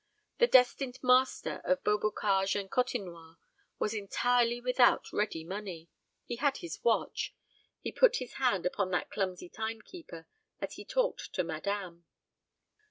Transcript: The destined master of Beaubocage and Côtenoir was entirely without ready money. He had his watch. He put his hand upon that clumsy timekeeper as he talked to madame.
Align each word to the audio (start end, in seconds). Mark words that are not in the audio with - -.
The 0.39 0.47
destined 0.47 0.97
master 1.03 1.61
of 1.63 1.83
Beaubocage 1.83 2.55
and 2.55 2.71
Côtenoir 2.71 3.37
was 3.77 3.93
entirely 3.93 4.59
without 4.59 5.13
ready 5.13 5.43
money. 5.43 5.89
He 6.25 6.37
had 6.37 6.57
his 6.57 6.83
watch. 6.83 7.35
He 7.79 7.91
put 7.91 8.15
his 8.15 8.33
hand 8.41 8.65
upon 8.65 8.89
that 8.89 9.11
clumsy 9.11 9.47
timekeeper 9.47 10.25
as 10.59 10.73
he 10.73 10.85
talked 10.85 11.31
to 11.33 11.43
madame. 11.43 12.05